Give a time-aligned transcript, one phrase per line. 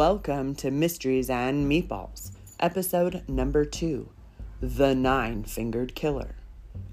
[0.00, 4.08] Welcome to Mysteries and Meatballs, episode number two
[4.62, 6.36] The Nine Fingered Killer.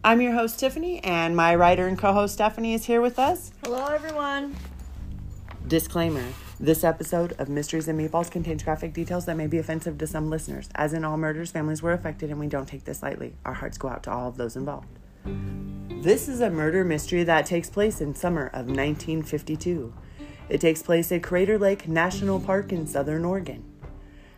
[0.04, 3.54] I'm your host, Tiffany, and my writer and co host, Stephanie, is here with us.
[3.64, 4.58] Hello, everyone.
[5.70, 10.06] Disclaimer This episode of Mysteries and Meatballs contains graphic details that may be offensive to
[10.06, 10.68] some listeners.
[10.76, 13.36] As in all murders, families were affected, and we don't take this lightly.
[13.46, 14.90] Our hearts go out to all of those involved.
[16.04, 19.94] This is a murder mystery that takes place in summer of 1952.
[20.50, 23.66] It takes place at Crater Lake National Park in southern Oregon.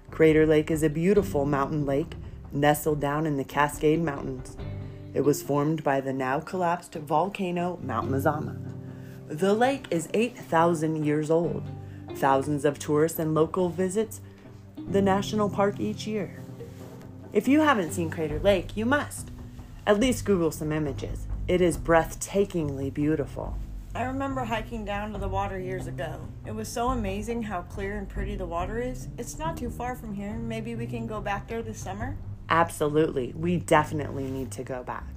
[0.09, 2.15] Crater Lake is a beautiful mountain lake
[2.51, 4.57] nestled down in the Cascade Mountains.
[5.13, 8.57] It was formed by the now collapsed volcano Mount Mazama.
[9.27, 11.63] The lake is 8,000 years old.
[12.15, 14.21] Thousands of tourists and local visits
[14.89, 16.43] the national park each year.
[17.31, 19.29] If you haven't seen Crater Lake, you must.
[19.85, 21.27] At least Google some images.
[21.47, 23.55] It is breathtakingly beautiful.
[23.95, 26.19] I remember hiking down to the water years ago.
[26.45, 29.07] It was so amazing how clear and pretty the water is.
[29.17, 30.33] It's not too far from here.
[30.33, 32.15] Maybe we can go back there this summer?
[32.49, 33.33] Absolutely.
[33.35, 35.07] We definitely need to go back.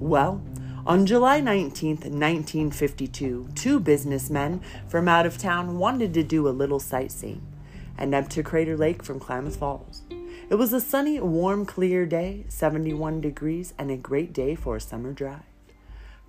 [0.00, 0.42] Well,
[0.84, 6.80] on July 19th, 1952, two businessmen from out of town wanted to do a little
[6.80, 7.46] sightseeing
[7.96, 10.02] and up to Crater Lake from Klamath Falls.
[10.50, 14.80] It was a sunny, warm, clear day, 71 degrees, and a great day for a
[14.80, 15.51] summer drive.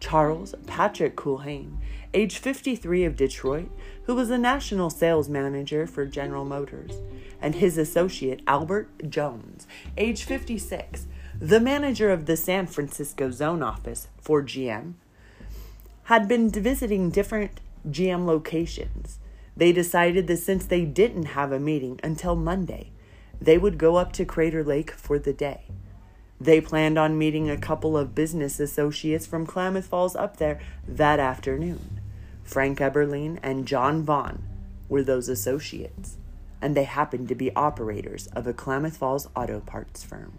[0.03, 1.77] Charles Patrick Culhane,
[2.13, 3.71] age 53 of Detroit,
[4.03, 6.99] who was a national sales manager for General Motors,
[7.41, 9.65] and his associate Albert Jones,
[9.97, 11.07] age 56,
[11.39, 14.95] the manager of the San Francisco zone office for GM,
[16.03, 19.19] had been visiting different GM locations.
[19.55, 22.91] They decided that since they didn't have a meeting until Monday,
[23.39, 25.67] they would go up to Crater Lake for the day.
[26.43, 31.17] They planned on meeting a couple of business associates from Klamath Falls up there that
[31.17, 32.01] afternoon.
[32.43, 34.43] Frank Eberlein and John Vaughn
[34.89, 36.17] were those associates,
[36.61, 40.37] and they happened to be operators of a Klamath Falls auto parts firm.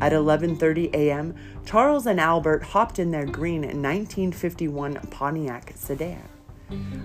[0.00, 6.28] At 11:30 a.m., Charles and Albert hopped in their green 1951 Pontiac sedan.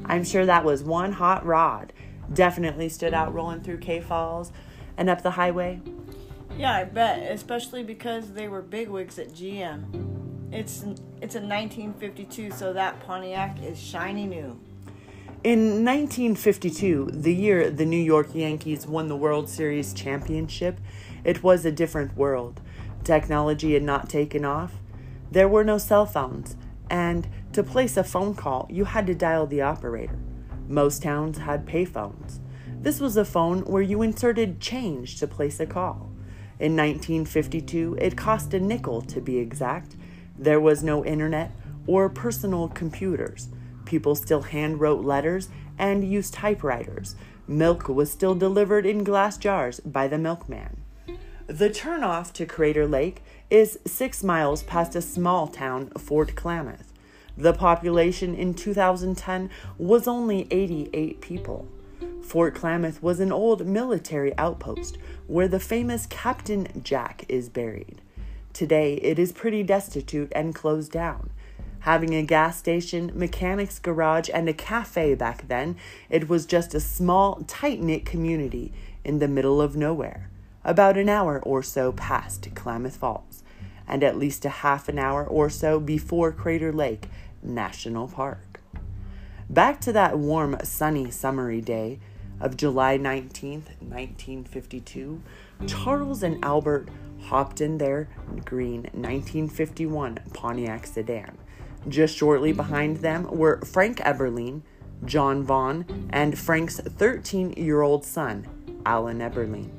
[0.06, 1.94] I'm sure that was one hot rod.
[2.34, 4.52] Definitely stood out rolling through K Falls
[4.98, 5.82] and up the highway.
[6.58, 10.10] Yeah, I bet, especially because they were bigwigs at GM.
[10.52, 10.84] It's
[11.22, 14.60] it's a 1952, so that Pontiac is shiny new.
[15.44, 20.80] In 1952, the year the New York Yankees won the World Series championship,
[21.24, 22.62] it was a different world.
[23.04, 24.74] Technology had not taken off.
[25.32, 26.58] There were no cell phones,
[26.90, 30.20] and to place a phone call, you had to dial the operator.
[30.68, 32.40] Most towns had payphones.
[32.82, 36.09] This was a phone where you inserted change to place a call.
[36.60, 39.96] In 1952, it cost a nickel to be exact.
[40.38, 41.52] There was no internet
[41.88, 43.48] or personal computers.
[43.86, 45.48] People still hand wrote letters
[45.78, 47.16] and used typewriters.
[47.48, 50.82] Milk was still delivered in glass jars by the milkman.
[51.48, 56.94] The turnoff to Crater Lake is six miles past a small town, Fort Klamath.
[57.36, 61.68] The population in 2010 was only 88 people.
[62.30, 68.04] Fort Klamath was an old military outpost where the famous Captain Jack is buried.
[68.54, 71.32] Today, it is pretty destitute and closed down.
[71.80, 75.76] Having a gas station, mechanic's garage, and a cafe back then,
[76.08, 78.74] it was just a small, tight knit community
[79.04, 80.30] in the middle of nowhere,
[80.64, 83.42] about an hour or so past Klamath Falls,
[83.88, 87.08] and at least a half an hour or so before Crater Lake
[87.42, 88.62] National Park.
[89.50, 91.98] Back to that warm, sunny, summery day,
[92.42, 95.22] of July 19th, 1952,
[95.68, 96.90] Charles and Albert
[97.24, 98.10] hopped in their
[98.46, 101.38] green 1951 Pontiac sedan.
[101.88, 104.62] Just shortly behind them were Frank Eberlein,
[105.06, 108.48] John Vaughn, and Frank's 13 year old son,
[108.86, 109.72] Alan Eberlein.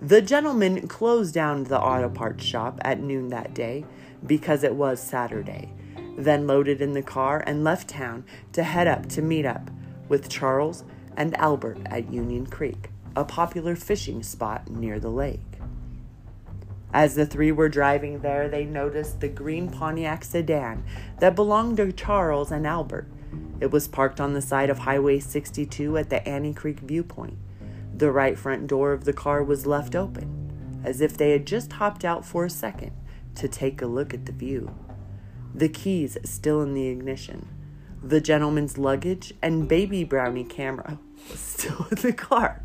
[0.00, 3.84] The gentleman closed down the auto parts shop at noon that day
[4.26, 5.72] because it was Saturday,
[6.16, 9.70] then loaded in the car and left town to head up to meet up
[10.08, 10.84] with Charles
[11.16, 15.40] and Albert at Union Creek, a popular fishing spot near the lake.
[16.92, 20.84] As the three were driving there, they noticed the green Pontiac sedan
[21.18, 23.08] that belonged to Charles and Albert.
[23.60, 27.36] It was parked on the side of Highway 62 at the Annie Creek viewpoint.
[27.96, 31.74] The right front door of the car was left open, as if they had just
[31.74, 32.92] hopped out for a second
[33.34, 34.72] to take a look at the view.
[35.52, 37.48] The keys still in the ignition.
[38.06, 40.98] The gentleman's luggage and baby brownie camera
[41.30, 42.60] was still in the car.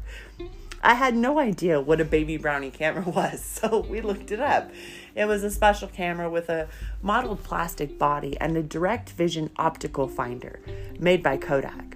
[0.84, 4.70] I had no idea what a baby brownie camera was, so we looked it up.
[5.16, 6.68] It was a special camera with a
[7.02, 10.60] modeled plastic body and a direct vision optical finder
[11.00, 11.96] made by Kodak.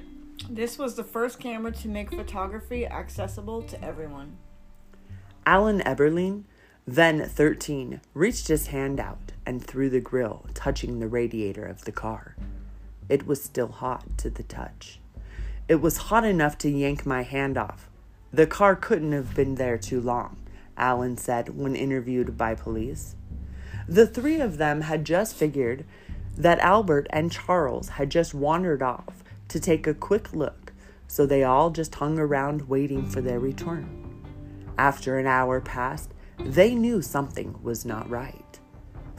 [0.49, 4.37] This was the first camera to make photography accessible to everyone.
[5.45, 6.45] Alan Eberlein,
[6.87, 11.91] then 13, reached his hand out and through the grill, touching the radiator of the
[11.91, 12.37] car.
[13.09, 14.99] It was still hot to the touch.
[15.67, 17.89] It was hot enough to yank my hand off.
[18.31, 20.37] The car couldn't have been there too long,
[20.75, 23.15] Alan said when interviewed by police.
[23.87, 25.85] The three of them had just figured
[26.37, 30.73] that Albert and Charles had just wandered off to take a quick look,
[31.07, 34.03] so they all just hung around waiting for their return.
[34.77, 38.42] After an hour passed, they knew something was not right.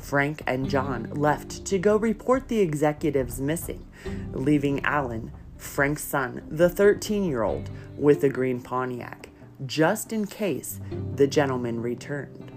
[0.05, 3.87] Frank and John left to go report the executives missing,
[4.33, 9.31] leaving Alan, Frank's son, the 13 year old, with a green Pontiac,
[9.65, 10.79] just in case
[11.15, 12.53] the gentleman returned.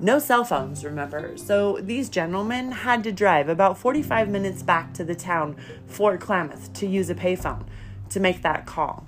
[0.00, 5.04] No cell phones, remember, so these gentlemen had to drive about 45 minutes back to
[5.04, 5.56] the town,
[5.86, 7.66] Fort Klamath, to use a payphone
[8.08, 9.06] to make that call.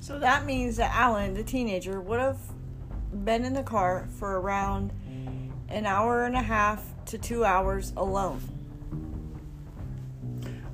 [0.00, 2.38] So that means that Alan, the teenager, would have
[3.24, 4.92] been in the car for around
[5.72, 8.40] an hour and a half to two hours alone.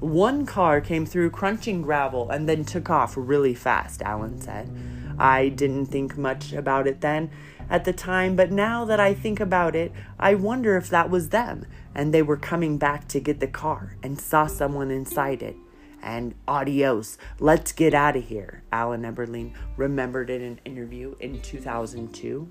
[0.00, 4.70] One car came through crunching gravel and then took off really fast, Alan said.
[5.18, 7.30] I didn't think much about it then
[7.70, 11.30] at the time, but now that I think about it, I wonder if that was
[11.30, 15.56] them and they were coming back to get the car and saw someone inside it.
[16.02, 22.48] And adios, let's get out of here, Alan Eberlein remembered in an interview in 2002.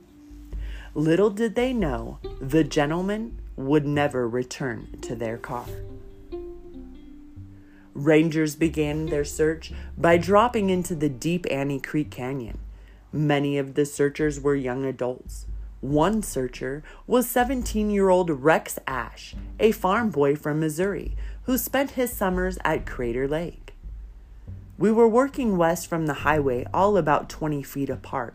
[0.97, 5.67] Little did they know the gentleman would never return to their car.
[7.93, 12.57] Rangers began their search by dropping into the deep Annie Creek Canyon.
[13.11, 15.45] Many of the searchers were young adults.
[15.81, 21.91] One searcher was 17 year old Rex Ash, a farm boy from Missouri who spent
[21.91, 23.75] his summers at Crater Lake.
[24.79, 28.33] We were working west from the highway, all about 20 feet apart.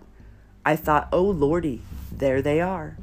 [0.64, 2.96] I thought, oh lordy, there they are.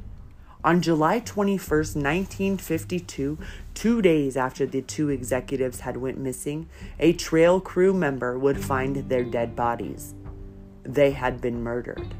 [0.62, 3.38] On July 21st, 1952,
[3.72, 6.68] two days after the two executives had went missing,
[6.98, 10.14] a trail crew member would find their dead bodies.
[10.82, 12.14] They had been murdered.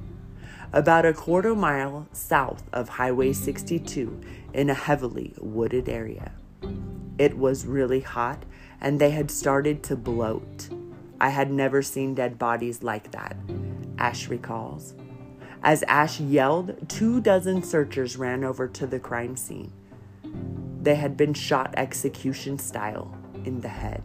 [0.72, 4.20] About a quarter mile south of Highway 62
[4.54, 6.32] in a heavily wooded area.
[7.18, 8.44] It was really hot
[8.80, 10.68] and they had started to bloat.
[11.20, 13.36] I had never seen dead bodies like that,
[13.98, 14.94] Ash recalls.
[15.62, 19.72] As Ash yelled, two dozen searchers ran over to the crime scene.
[20.80, 23.14] They had been shot execution style
[23.44, 24.02] in the head.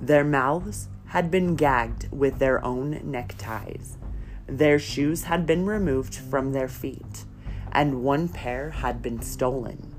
[0.00, 3.98] Their mouths had been gagged with their own neckties.
[4.46, 7.26] Their shoes had been removed from their feet,
[7.70, 9.94] and one pair had been stolen.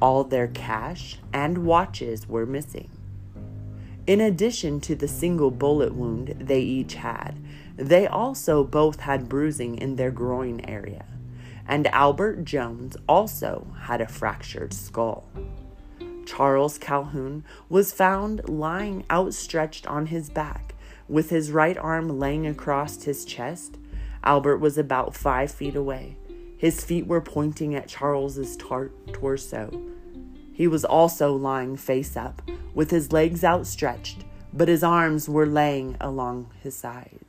[0.00, 2.90] All their cash and watches were missing.
[4.06, 7.38] In addition to the single bullet wound they each had,
[7.76, 11.04] they also both had bruising in their groin area,
[11.68, 15.28] and Albert Jones also had a fractured skull.
[16.24, 20.74] Charles Calhoun was found lying outstretched on his back,
[21.08, 23.78] with his right arm laying across his chest.
[24.24, 26.16] Albert was about five feet away.
[26.58, 29.70] His feet were pointing at Charles's tar- torso.
[30.52, 32.42] He was also lying face up,
[32.74, 37.25] with his legs outstretched, but his arms were laying along his sides.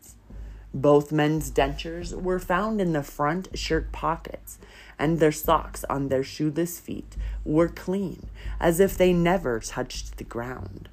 [0.82, 4.60] Both men's dentures were found in the front shirt pockets,
[5.00, 8.28] and their socks on their shoeless feet were clean,
[8.60, 10.88] as if they never touched the ground.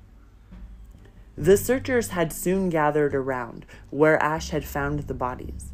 [1.36, 5.66] The searchers had soon gathered around where Ash had found the bodies.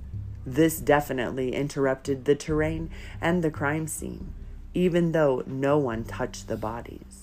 [0.45, 2.91] This definitely interrupted the terrain
[3.21, 4.35] and the crime scene,
[4.75, 7.20] even though no one touched the bodies.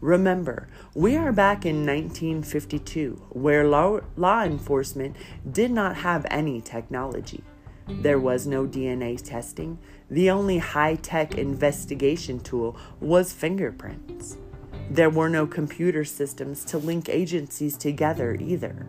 [0.00, 5.16] Remember, we are back in 1952, where law, law, enforcement
[5.50, 7.42] did not have any technology.
[7.88, 9.78] There was no DNA testing.
[10.10, 14.36] The only high tech investigation tool was fingerprints.
[14.90, 18.86] There were no computer systems to link agencies together either.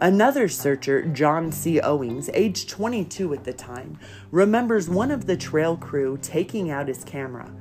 [0.00, 1.80] Another searcher, John C.
[1.80, 3.98] Owings, age 22 at the time,
[4.30, 7.52] remembers one of the trail crew taking out his camera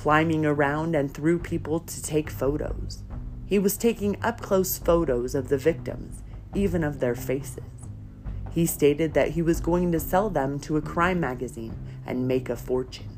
[0.00, 3.02] climbing around and through people to take photos.
[3.44, 6.22] He was taking up close photos of the victims,
[6.54, 7.64] even of their faces.
[8.50, 11.76] He stated that he was going to sell them to a crime magazine
[12.06, 13.10] and make a fortune,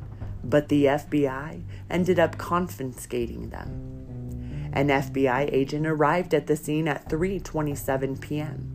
[0.43, 4.71] but the FBI ended up confiscating them.
[4.73, 8.72] An FBI agent arrived at the scene at 3:27 p.m.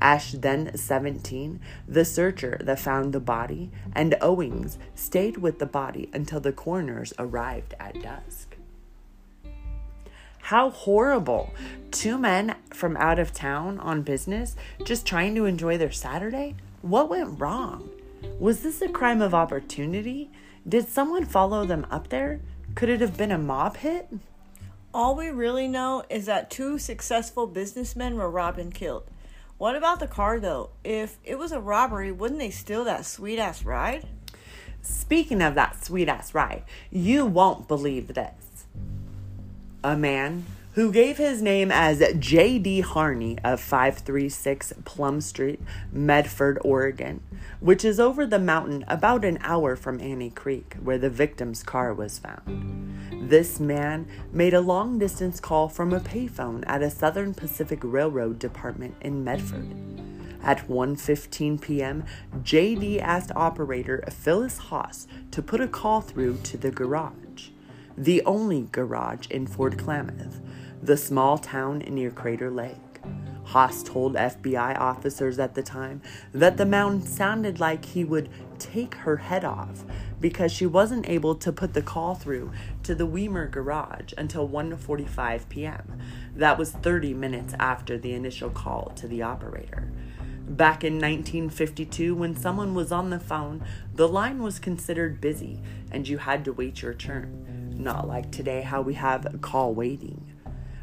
[0.00, 6.08] Ash, then 17, the searcher that found the body, and Owings stayed with the body
[6.12, 8.56] until the coroners arrived at dusk.
[10.42, 11.54] How horrible.
[11.90, 16.56] Two men from out of town on business just trying to enjoy their Saturday?
[16.82, 17.90] What went wrong?
[18.38, 20.30] Was this a crime of opportunity?
[20.68, 22.40] Did someone follow them up there?
[22.74, 24.08] Could it have been a mob hit?
[24.92, 29.04] All we really know is that two successful businessmen were robbed and killed.
[29.60, 30.70] What about the car though?
[30.84, 34.06] If it was a robbery, wouldn't they steal that sweet ass ride?
[34.80, 38.64] Speaking of that sweet ass ride, you won't believe this.
[39.84, 40.46] A man
[40.80, 42.80] who gave his name as J.D.
[42.80, 45.60] Harney of 536 Plum Street,
[45.92, 47.22] Medford, Oregon,
[47.60, 51.92] which is over the mountain about an hour from Annie Creek, where the victim's car
[51.92, 53.28] was found.
[53.28, 58.38] This man made a long distance call from a payphone at a Southern Pacific Railroad
[58.38, 59.76] department in Medford.
[60.42, 62.04] At 1:15 p.m.,
[62.42, 67.50] JD asked operator Phyllis Haas to put a call through to the garage,
[67.98, 70.40] the only garage in Fort Klamath,
[70.82, 72.76] the small town near Crater Lake.
[73.44, 76.00] Haas told FBI officers at the time
[76.32, 79.84] that the man sounded like he would take her head off
[80.20, 82.52] because she wasn't able to put the call through
[82.84, 85.98] to the Weimer garage until 1:45 p.m.
[86.36, 89.90] That was 30 minutes after the initial call to the operator.
[90.46, 95.60] Back in 1952, when someone was on the phone, the line was considered busy
[95.90, 97.74] and you had to wait your turn.
[97.76, 100.29] Not like today, how we have call waiting.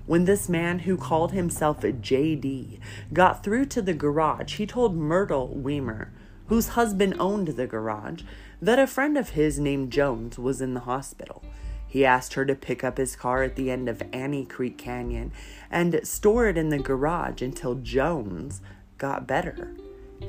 [0.08, 2.80] When this man who called himself JD
[3.12, 6.14] got through to the garage, he told Myrtle Weimer,
[6.48, 8.24] whose husband owned the garage,
[8.62, 11.44] that a friend of his named Jones was in the hospital.
[11.86, 15.34] He asked her to pick up his car at the end of Annie Creek Canyon
[15.70, 18.62] and store it in the garage until Jones
[18.98, 19.76] got better.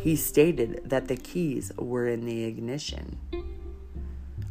[0.00, 3.18] He stated that the keys were in the ignition.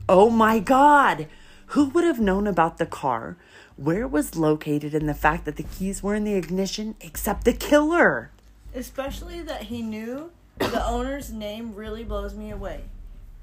[0.07, 1.27] Oh my God!
[1.71, 3.37] Who would have known about the car,
[3.77, 7.45] where it was located, and the fact that the keys were in the ignition except
[7.45, 8.31] the killer?
[8.75, 12.81] Especially that he knew the owner's name really blows me away.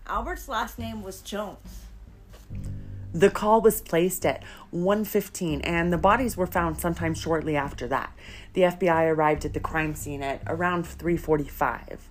[0.06, 1.86] Albert's last name was Jones.
[3.14, 8.12] The call was placed at 1:15 and the bodies were found sometime shortly after that.
[8.54, 12.10] The FBI arrived at the crime scene at around 3:45.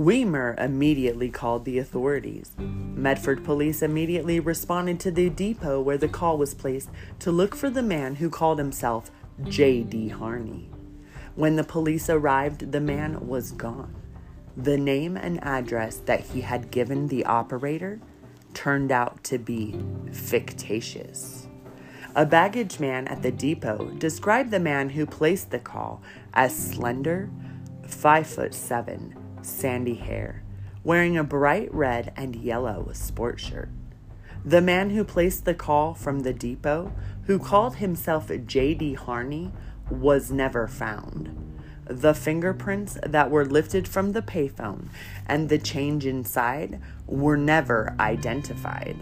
[0.00, 2.52] Weimer immediately called the authorities.
[2.56, 6.88] Medford police immediately responded to the depot where the call was placed
[7.18, 9.10] to look for the man who called himself
[9.44, 10.08] J.D.
[10.08, 10.70] Harney.
[11.34, 13.94] When the police arrived, the man was gone.
[14.56, 18.00] The name and address that he had given the operator
[18.54, 19.78] turned out to be
[20.12, 21.46] fictitious.
[22.16, 26.00] A baggage man at the depot described the man who placed the call
[26.32, 27.28] as slender,
[27.86, 30.42] five foot seven, sandy hair,
[30.84, 33.70] wearing a bright red and yellow sports shirt.
[34.44, 36.92] The man who placed the call from the depot,
[37.24, 38.94] who called himself J.D.
[38.94, 39.52] Harney,
[39.90, 41.50] was never found
[41.90, 44.88] the fingerprints that were lifted from the payphone
[45.26, 48.96] and the change inside were never identified.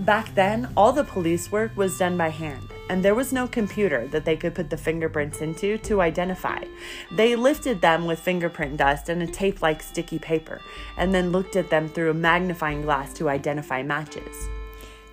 [0.00, 4.06] Back then, all the police work was done by hand, and there was no computer
[4.08, 6.64] that they could put the fingerprints into to identify.
[7.12, 10.62] They lifted them with fingerprint dust and a tape like sticky paper,
[10.96, 14.48] and then looked at them through a magnifying glass to identify matches.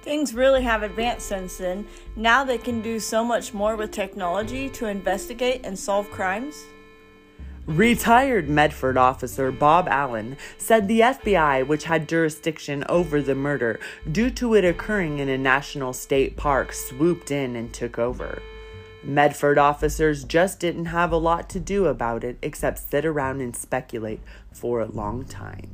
[0.03, 1.85] Things really have advanced since then.
[2.15, 6.63] Now they can do so much more with technology to investigate and solve crimes.
[7.67, 13.77] Retired Medford officer Bob Allen said the FBI, which had jurisdiction over the murder
[14.09, 18.41] due to it occurring in a national state park, swooped in and took over.
[19.03, 23.53] Medford officers just didn't have a lot to do about it except sit around and
[23.53, 25.69] speculate for a long time.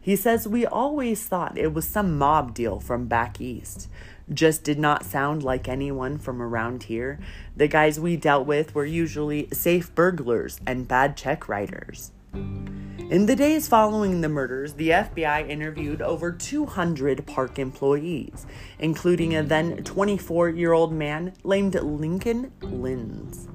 [0.00, 3.88] He says we always thought it was some mob deal from back east.
[4.32, 7.18] Just did not sound like anyone from around here.
[7.54, 12.10] The guys we dealt with were usually safe burglars and bad check writers.
[12.32, 18.46] In the days following the murders, the FBI interviewed over 200 park employees,
[18.78, 23.46] including a then 24 year old man named Lincoln Lins.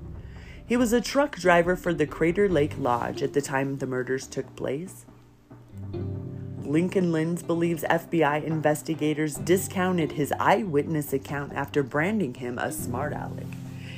[0.63, 4.27] He was a truck driver for the Crater Lake Lodge at the time the murders
[4.27, 5.07] took place.
[6.69, 13.47] Lincoln Lins believes FBI investigators discounted his eyewitness account after branding him a smart aleck.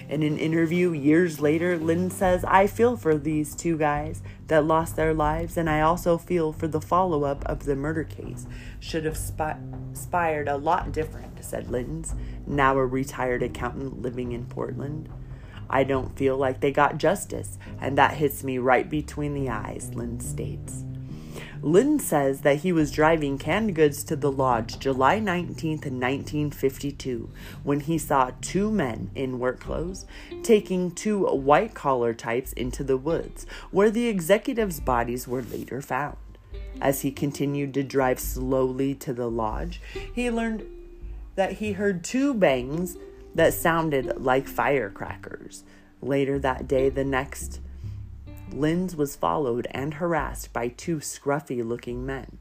[0.08, 4.96] In an interview years later, Lynn says, I feel for these two guys that lost
[4.96, 8.48] their lives, and I also feel for the follow up of the murder case.
[8.80, 9.58] Should have spi-
[9.90, 12.14] inspired a lot different, said Lins,
[12.48, 15.10] now a retired accountant living in Portland.
[15.70, 19.92] I don't feel like they got justice, and that hits me right between the eyes,
[19.94, 20.86] Lynn states.
[21.64, 27.30] Lynn says that he was driving canned goods to the lodge July 19th, 1952,
[27.64, 30.06] when he saw two men in work clothes
[30.42, 36.18] taking two white collar types into the woods, where the executives' bodies were later found.
[36.82, 39.80] As he continued to drive slowly to the lodge,
[40.16, 40.66] he learned
[41.36, 42.98] that he heard two bangs
[43.36, 45.64] that sounded like firecrackers.
[46.02, 47.60] Later that day, the next
[48.54, 52.38] Linz was followed and harassed by two scruffy looking men.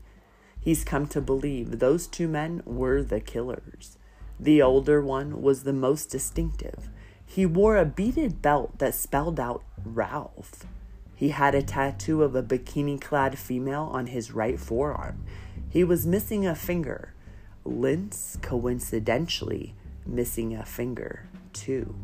[0.61, 3.97] He's come to believe those two men were the killers.
[4.39, 6.89] The older one was the most distinctive.
[7.25, 10.67] He wore a beaded belt that spelled out Ralph.
[11.15, 15.25] He had a tattoo of a bikini clad female on his right forearm.
[15.69, 17.15] He was missing a finger.
[17.65, 19.75] Lintz, coincidentally,
[20.07, 21.95] missing a finger, too.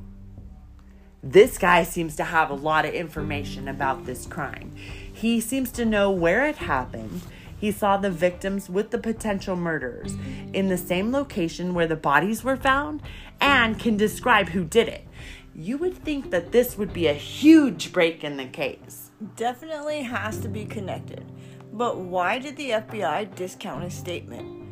[1.29, 4.71] This guy seems to have a lot of information about this crime.
[5.13, 7.23] He seems to know where it happened.
[7.59, 10.15] He saw the victims with the potential murderers
[10.53, 13.03] in the same location where the bodies were found
[13.41, 15.05] and can describe who did it.
[15.53, 19.11] You would think that this would be a huge break in the case.
[19.35, 21.25] Definitely has to be connected.
[21.73, 24.65] But why did the FBI discount his statement?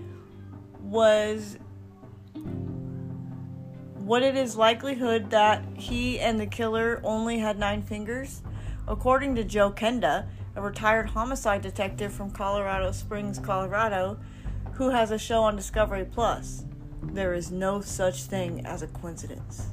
[0.82, 1.58] Was
[4.04, 8.42] what it is likelihood that he and the killer only had nine fingers?
[8.86, 14.18] According to Joe Kenda, a retired homicide detective from Colorado Springs, Colorado,
[14.74, 16.64] who has a show on Discovery Plus,
[17.02, 19.68] there is no such thing as a coincidence.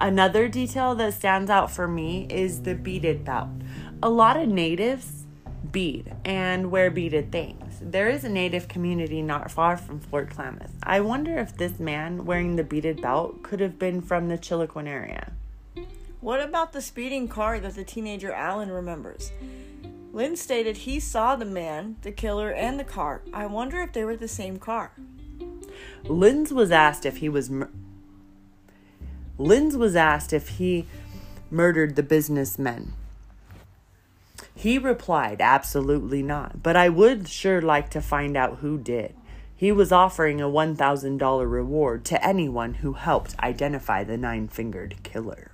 [0.00, 3.48] Another detail that stands out for me is the beaded belt.
[4.02, 5.24] A lot of natives
[5.70, 7.65] bead and wear beaded things.
[7.88, 10.72] There is a native community not far from Fort Klamath.
[10.82, 14.88] I wonder if this man wearing the beaded belt could have been from the Chiloquin
[14.88, 15.32] area.
[16.20, 19.30] What about the speeding car that the teenager Alan remembers?
[20.12, 23.22] Lynn stated he saw the man, the killer, and the car.
[23.32, 24.90] I wonder if they were the same car.
[26.02, 27.70] Lynn's was asked if he was mur-
[29.38, 30.86] Linz was asked if he
[31.52, 32.94] murdered the businessmen.
[34.56, 39.14] He replied, Absolutely not, but I would sure like to find out who did.
[39.54, 45.52] He was offering a $1,000 reward to anyone who helped identify the nine fingered killer.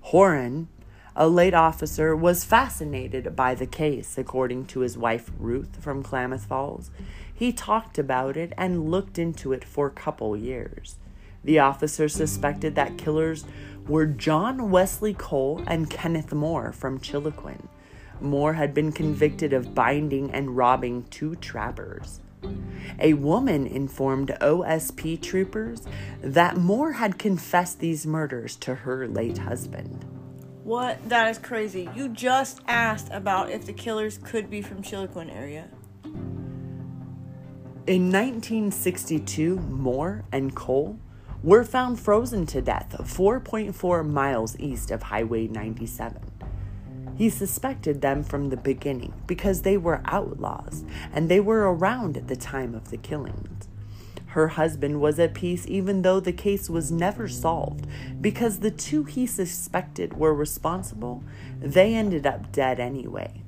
[0.00, 0.68] Horan,
[1.14, 6.46] a late officer, was fascinated by the case, according to his wife Ruth from Klamath
[6.46, 6.90] Falls.
[7.32, 10.96] He talked about it and looked into it for a couple years.
[11.44, 13.44] The officer suspected that killers
[13.88, 17.68] were John Wesley Cole and Kenneth Moore from Chiloquin.
[18.20, 22.20] Moore had been convicted of binding and robbing two trappers.
[23.00, 25.82] A woman informed OSP troopers
[26.20, 30.04] that Moore had confessed these murders to her late husband.
[30.64, 31.08] What?
[31.08, 31.88] That is crazy.
[31.94, 35.68] You just asked about if the killers could be from Chiloquin area.
[37.84, 41.00] In 1962, Moore and Cole
[41.42, 46.20] were found frozen to death 4.4 miles east of Highway 97.
[47.16, 52.28] He suspected them from the beginning because they were outlaws and they were around at
[52.28, 53.68] the time of the killings.
[54.26, 57.86] Her husband was at peace even though the case was never solved
[58.20, 61.22] because the two he suspected were responsible,
[61.60, 63.42] they ended up dead anyway.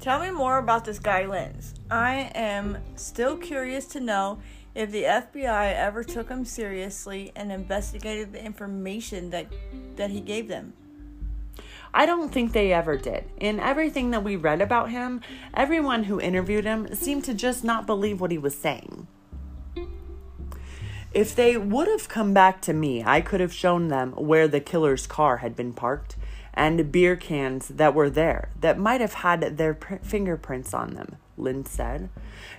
[0.00, 1.72] Tell me more about this guy Linz.
[1.90, 4.38] I am still curious to know
[4.76, 9.46] if the FBI ever took him seriously and investigated the information that
[9.96, 10.74] that he gave them.
[11.94, 13.24] I don't think they ever did.
[13.40, 15.22] In everything that we read about him,
[15.54, 19.06] everyone who interviewed him seemed to just not believe what he was saying.
[21.14, 24.60] If they would have come back to me, I could have shown them where the
[24.60, 26.16] killer's car had been parked
[26.52, 31.16] and beer cans that were there that might have had their pr- fingerprints on them.
[31.36, 32.08] Lynn said.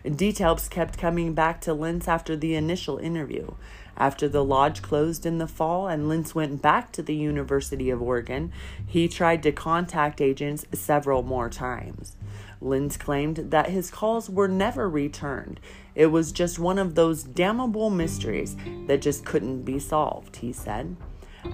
[0.03, 3.51] Details kept coming back to Lynch after the initial interview.
[3.97, 8.01] After the lodge closed in the fall and Lynch went back to the University of
[8.01, 8.51] Oregon,
[8.85, 12.15] he tried to contact agents several more times.
[12.61, 15.59] Lynch claimed that his calls were never returned.
[15.95, 20.95] It was just one of those damnable mysteries that just couldn't be solved, he said.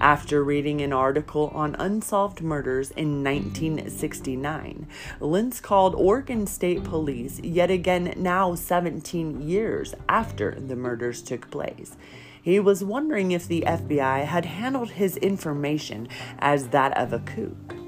[0.00, 4.86] After reading an article on unsolved murders in 1969,
[5.20, 11.96] Lintz called Oregon State Police yet again now 17 years after the murders took place.
[12.42, 17.83] He was wondering if the FBI had handled his information as that of a kook.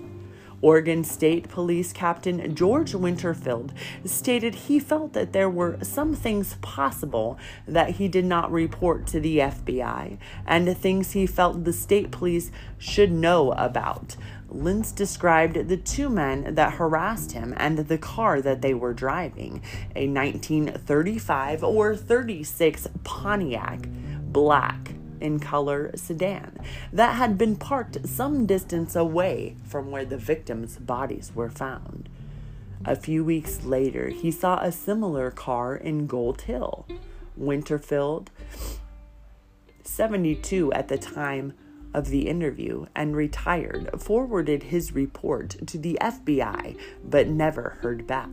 [0.62, 3.72] Oregon State Police Captain George Winterfield
[4.04, 9.20] stated he felt that there were some things possible that he did not report to
[9.20, 14.16] the FBI and things he felt the state police should know about.
[14.48, 19.62] Lentz described the two men that harassed him and the car that they were driving,
[19.94, 23.86] a 1935 or 36 Pontiac
[24.32, 26.58] black in color sedan
[26.92, 32.08] that had been parked some distance away from where the victims' bodies were found.
[32.84, 36.86] A few weeks later, he saw a similar car in Gold Hill.
[37.36, 38.30] Winterfield,
[39.82, 41.52] 72 at the time
[41.92, 48.30] of the interview and retired, forwarded his report to the FBI but never heard back.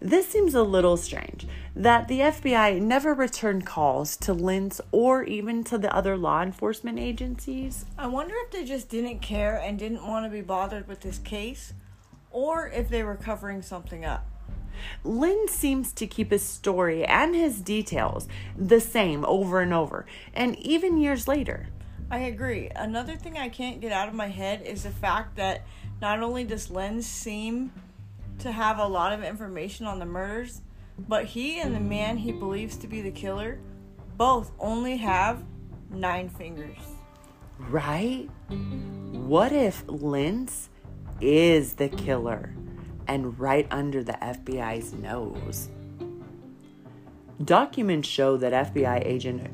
[0.00, 5.64] This seems a little strange that the FBI never returned calls to Lentz or even
[5.64, 7.84] to the other law enforcement agencies.
[7.98, 11.18] I wonder if they just didn't care and didn't want to be bothered with this
[11.18, 11.74] case,
[12.30, 14.24] or if they were covering something up.
[15.02, 20.56] Lynn seems to keep his story and his details the same over and over, and
[20.60, 21.70] even years later.
[22.08, 22.70] I agree.
[22.76, 25.66] Another thing I can't get out of my head is the fact that
[26.00, 27.72] not only does Lentz seem
[28.40, 30.62] to have a lot of information on the murders,
[31.08, 33.60] but he and the man he believes to be the killer
[34.16, 35.44] both only have
[35.90, 36.76] nine fingers.
[37.58, 38.28] Right?
[39.12, 40.70] What if Lentz
[41.20, 42.54] is the killer
[43.06, 45.68] and right under the FBI's nose?
[47.44, 49.48] Documents show that FBI agent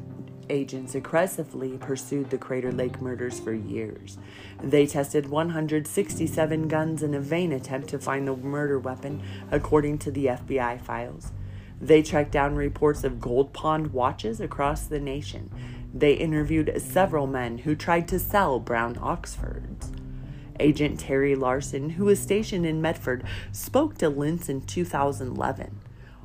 [0.48, 4.18] agents aggressively pursued the Crater Lake murders for years.
[4.62, 10.11] They tested 167 guns in a vain attempt to find the murder weapon, according to
[10.11, 11.33] the FBI files.
[11.80, 15.50] They tracked down reports of gold pond watches across the nation.
[15.92, 19.92] They interviewed several men who tried to sell brown Oxfords.
[20.61, 25.80] Agent Terry Larson, who was stationed in Medford, spoke to Lentz in 2011.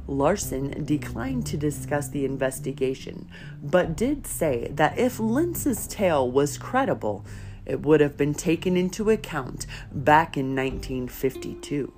[0.09, 3.29] Larson declined to discuss the investigation,
[3.61, 7.23] but did say that if Lentz's tale was credible,
[7.65, 11.93] it would have been taken into account back in 1952.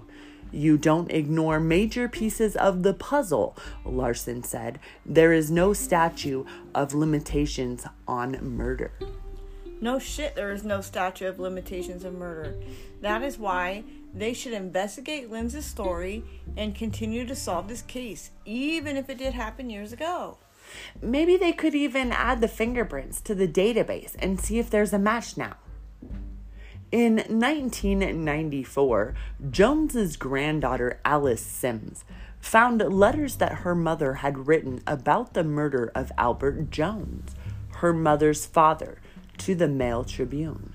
[0.52, 4.80] You don't ignore major pieces of the puzzle, Larson said.
[5.06, 6.46] There is no statute
[6.76, 8.92] of limitations on murder.
[9.80, 12.56] No shit, there is no statute of limitations of murder.
[13.00, 16.24] That is why they should investigate Lentz's story
[16.58, 20.38] and continue to solve this case, even if it did happen years ago.
[21.02, 25.00] Maybe they could even add the fingerprints to the database and see if there's a
[25.00, 25.56] match now.
[26.92, 29.16] In 1994,
[29.50, 32.04] Jones's granddaughter Alice Sims
[32.42, 37.34] found letters that her mother had written about the murder of Albert Jones,
[37.76, 39.00] her mother's father,
[39.38, 40.74] to the Mail Tribune.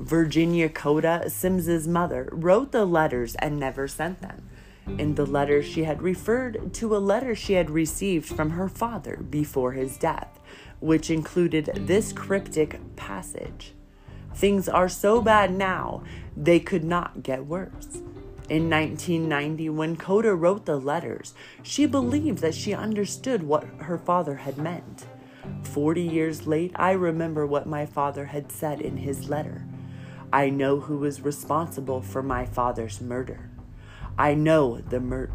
[0.00, 4.48] Virginia Coda, Sims's mother, wrote the letters and never sent them.
[4.98, 9.18] In the letter, she had referred to a letter she had received from her father
[9.18, 10.40] before his death,
[10.80, 13.74] which included this cryptic passage
[14.34, 16.02] Things are so bad now,
[16.36, 17.98] they could not get worse.
[18.48, 24.36] In 1990, when Coda wrote the letters, she believed that she understood what her father
[24.36, 25.06] had meant.
[25.62, 29.66] Forty years late, I remember what my father had said in his letter.
[30.32, 33.50] I know who is responsible for my father's murder.
[34.16, 35.30] I know the mur-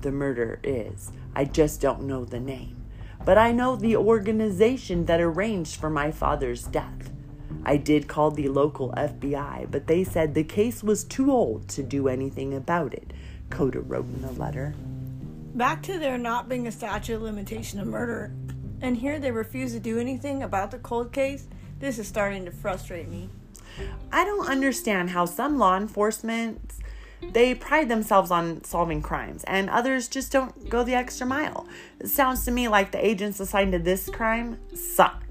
[0.00, 1.10] the murder is.
[1.34, 2.76] I just don't know the name.
[3.24, 7.10] But I know the organization that arranged for my father's death.
[7.64, 11.82] I did call the local FBI, but they said the case was too old to
[11.82, 13.12] do anything about it,
[13.50, 14.74] Coda wrote in the letter.
[15.54, 18.32] Back to there not being a statute of limitation of murder,
[18.80, 22.50] and here they refuse to do anything about the cold case, this is starting to
[22.50, 23.30] frustrate me.
[24.12, 26.72] I don't understand how some law enforcement
[27.32, 31.66] they pride themselves on solving crimes and others just don't go the extra mile.
[31.98, 35.25] It sounds to me like the agents assigned to this crime suck.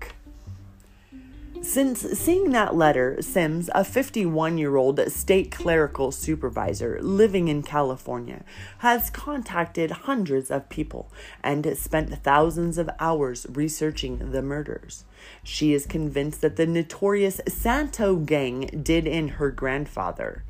[1.68, 8.46] Since seeing that letter, Sims, a 51 year old state clerical supervisor living in California,
[8.78, 11.12] has contacted hundreds of people
[11.44, 15.06] and spent thousands of hours researching the murders.
[15.44, 20.44] She is convinced that the notorious Santo gang did in her grandfather.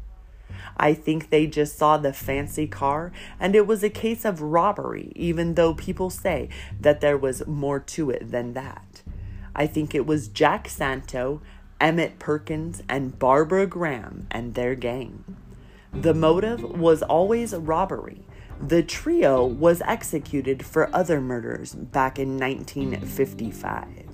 [0.78, 5.14] I think they just saw the fancy car and it was a case of robbery,
[5.16, 6.50] even though people say
[6.80, 8.95] that there was more to it than that.
[9.56, 11.42] I think it was Jack Santo,
[11.80, 15.24] Emmett Perkins, and Barbara Graham and their gang.
[15.94, 18.26] The motive was always robbery.
[18.60, 24.06] The trio was executed for other murders back in 1955.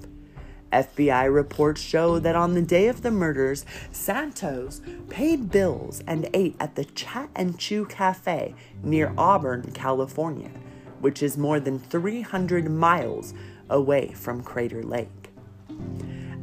[0.71, 6.55] FBI reports show that on the day of the murders, Santos paid bills and ate
[6.59, 10.51] at the Chat and Chew Cafe near Auburn, California,
[10.99, 13.33] which is more than 300 miles
[13.69, 15.30] away from Crater Lake.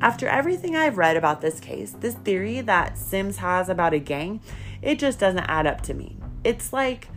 [0.01, 4.41] After everything I've read about this case, this theory that Sims has about a gang,
[4.81, 6.17] it just doesn't add up to me.
[6.45, 7.09] It's like,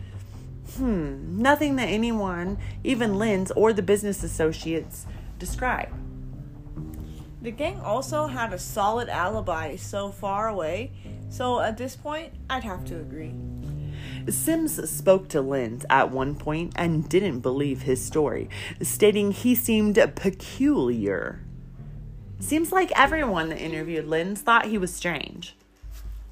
[0.78, 5.06] hmm, nothing that anyone, even Lynn's or the business associates,
[5.38, 5.90] describe.
[7.44, 10.92] The gang also had a solid alibi so far away,
[11.30, 13.34] so at this point, I'd have to agree.
[14.28, 18.50] Sims spoke to Lynn's at one point and didn't believe his story,
[18.82, 21.42] stating he seemed peculiar.
[22.42, 25.56] Seems like everyone that interviewed Lynn's thought he was strange.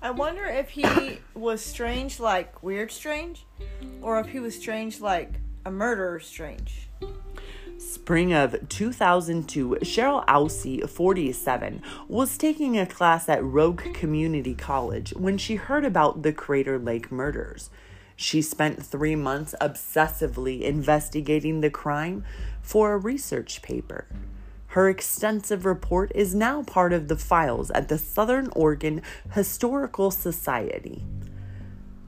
[0.02, 3.46] I wonder if he was strange like weird strange,
[4.02, 6.90] or if he was strange like a murderer strange.
[7.78, 15.38] Spring of 2002, Cheryl Ousey, 47, was taking a class at Rogue Community College when
[15.38, 17.70] she heard about the Crater Lake murders.
[18.16, 22.26] She spent three months obsessively investigating the crime
[22.62, 24.08] for a research paper.
[24.70, 29.02] Her extensive report is now part of the files at the Southern Oregon
[29.34, 31.04] Historical Society.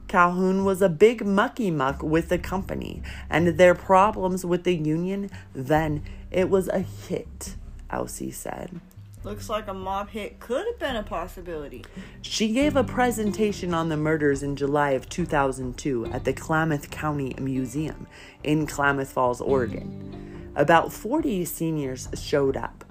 [0.06, 5.28] Calhoun was a big mucky muck with the company and their problems with the union,
[5.52, 7.56] then it was a hit,
[7.90, 8.80] Ousey said.
[9.24, 11.84] Looks like a mob hit could have been a possibility.
[12.22, 17.34] She gave a presentation on the murders in July of 2002 at the Klamath County
[17.40, 18.06] Museum
[18.44, 20.31] in Klamath Falls, Oregon.
[20.54, 22.84] About 40 seniors showed up.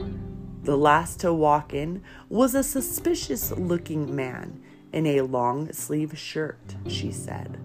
[0.63, 6.75] The last to walk in was a suspicious looking man in a long sleeve shirt,
[6.87, 7.59] she said.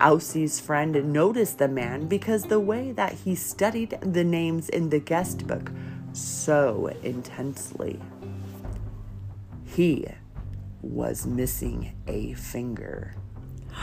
[0.00, 4.98] Ousey's friend noticed the man because the way that he studied the names in the
[4.98, 5.70] guest book
[6.12, 8.00] so intensely.
[9.64, 10.06] He
[10.80, 13.14] was missing a finger.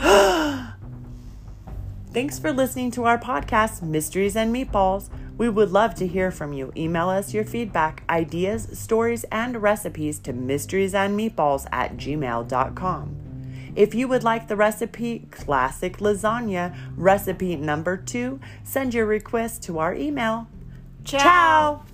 [2.12, 5.10] Thanks for listening to our podcast, Mysteries and Meatballs.
[5.38, 6.72] We would love to hear from you.
[6.76, 13.16] Email us your feedback, ideas, stories, and recipes to mysteriesandmeatballs at gmail.com.
[13.76, 19.78] If you would like the recipe Classic Lasagna recipe number two, send your request to
[19.78, 20.48] our email.
[21.04, 21.20] Ciao.
[21.20, 21.89] Ciao.